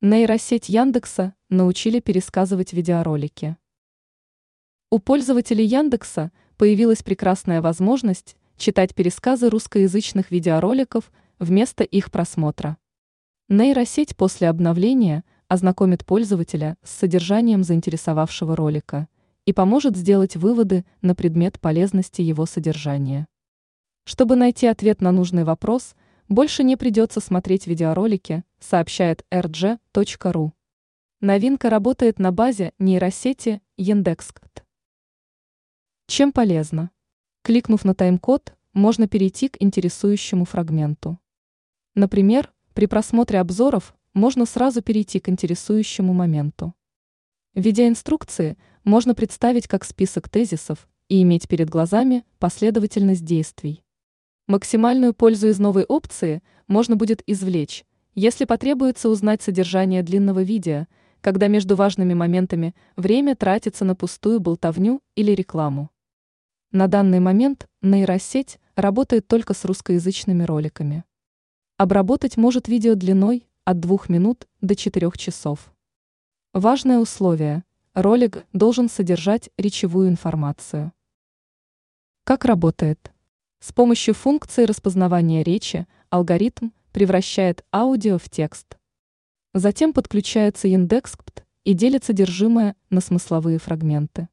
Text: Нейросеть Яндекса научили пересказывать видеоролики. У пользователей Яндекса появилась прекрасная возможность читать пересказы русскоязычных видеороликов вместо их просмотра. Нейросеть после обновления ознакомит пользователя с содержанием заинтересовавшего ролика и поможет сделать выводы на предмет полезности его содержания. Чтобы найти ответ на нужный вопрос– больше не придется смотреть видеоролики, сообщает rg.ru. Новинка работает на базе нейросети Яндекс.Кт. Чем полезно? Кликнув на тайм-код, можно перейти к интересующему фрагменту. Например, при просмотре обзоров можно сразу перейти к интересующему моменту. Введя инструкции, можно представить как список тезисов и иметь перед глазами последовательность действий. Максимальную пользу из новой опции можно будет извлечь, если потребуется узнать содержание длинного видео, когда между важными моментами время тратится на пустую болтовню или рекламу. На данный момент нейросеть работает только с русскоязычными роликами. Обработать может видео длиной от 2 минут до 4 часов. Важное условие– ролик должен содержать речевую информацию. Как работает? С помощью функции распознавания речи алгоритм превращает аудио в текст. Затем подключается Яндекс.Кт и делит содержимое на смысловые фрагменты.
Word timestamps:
Нейросеть 0.00 0.68
Яндекса 0.68 1.34
научили 1.48 1.98
пересказывать 1.98 2.72
видеоролики. 2.72 3.56
У 4.90 5.00
пользователей 5.00 5.64
Яндекса 5.64 6.30
появилась 6.56 7.02
прекрасная 7.02 7.60
возможность 7.60 8.36
читать 8.56 8.94
пересказы 8.94 9.50
русскоязычных 9.50 10.30
видеороликов 10.30 11.10
вместо 11.40 11.82
их 11.82 12.12
просмотра. 12.12 12.76
Нейросеть 13.48 14.16
после 14.16 14.48
обновления 14.48 15.24
ознакомит 15.48 16.06
пользователя 16.06 16.76
с 16.84 16.90
содержанием 16.90 17.64
заинтересовавшего 17.64 18.54
ролика 18.54 19.08
и 19.46 19.52
поможет 19.52 19.96
сделать 19.96 20.36
выводы 20.36 20.84
на 21.02 21.16
предмет 21.16 21.58
полезности 21.58 22.22
его 22.22 22.46
содержания. 22.46 23.26
Чтобы 24.04 24.36
найти 24.36 24.68
ответ 24.68 25.00
на 25.00 25.10
нужный 25.10 25.42
вопрос– 25.42 25.96
больше 26.28 26.62
не 26.62 26.76
придется 26.76 27.20
смотреть 27.20 27.66
видеоролики, 27.66 28.44
сообщает 28.60 29.24
rg.ru. 29.30 30.52
Новинка 31.20 31.70
работает 31.70 32.18
на 32.18 32.32
базе 32.32 32.72
нейросети 32.78 33.60
Яндекс.Кт. 33.76 34.64
Чем 36.06 36.32
полезно? 36.32 36.90
Кликнув 37.42 37.84
на 37.84 37.94
тайм-код, 37.94 38.54
можно 38.72 39.08
перейти 39.08 39.48
к 39.48 39.56
интересующему 39.60 40.44
фрагменту. 40.44 41.18
Например, 41.94 42.52
при 42.74 42.86
просмотре 42.86 43.40
обзоров 43.40 43.94
можно 44.14 44.46
сразу 44.46 44.82
перейти 44.82 45.20
к 45.20 45.28
интересующему 45.28 46.12
моменту. 46.12 46.74
Введя 47.54 47.88
инструкции, 47.88 48.56
можно 48.84 49.14
представить 49.14 49.66
как 49.66 49.84
список 49.84 50.28
тезисов 50.28 50.88
и 51.08 51.22
иметь 51.22 51.48
перед 51.48 51.68
глазами 51.68 52.24
последовательность 52.38 53.24
действий. 53.24 53.82
Максимальную 54.46 55.12
пользу 55.12 55.48
из 55.48 55.58
новой 55.58 55.84
опции 55.84 56.42
можно 56.68 56.96
будет 56.96 57.22
извлечь, 57.26 57.84
если 58.18 58.46
потребуется 58.46 59.08
узнать 59.08 59.42
содержание 59.42 60.02
длинного 60.02 60.42
видео, 60.42 60.88
когда 61.20 61.46
между 61.46 61.76
важными 61.76 62.14
моментами 62.14 62.74
время 62.96 63.36
тратится 63.36 63.84
на 63.84 63.94
пустую 63.94 64.40
болтовню 64.40 65.00
или 65.14 65.30
рекламу. 65.30 65.90
На 66.72 66.88
данный 66.88 67.20
момент 67.20 67.68
нейросеть 67.80 68.58
работает 68.74 69.28
только 69.28 69.54
с 69.54 69.64
русскоязычными 69.64 70.42
роликами. 70.42 71.04
Обработать 71.76 72.36
может 72.36 72.66
видео 72.66 72.96
длиной 72.96 73.46
от 73.64 73.78
2 73.78 73.98
минут 74.08 74.48
до 74.60 74.74
4 74.74 75.12
часов. 75.16 75.72
Важное 76.52 76.98
условие– 76.98 77.62
ролик 77.94 78.44
должен 78.52 78.88
содержать 78.88 79.48
речевую 79.56 80.08
информацию. 80.08 80.92
Как 82.24 82.44
работает? 82.44 83.12
С 83.60 83.72
помощью 83.72 84.14
функции 84.14 84.64
распознавания 84.64 85.44
речи 85.44 85.86
алгоритм 86.10 86.70
превращает 86.92 87.64
аудио 87.72 88.18
в 88.18 88.28
текст. 88.28 88.78
Затем 89.54 89.92
подключается 89.92 90.68
Яндекс.Кт 90.68 91.44
и 91.64 91.74
делит 91.74 92.04
содержимое 92.04 92.76
на 92.90 93.00
смысловые 93.00 93.58
фрагменты. 93.58 94.28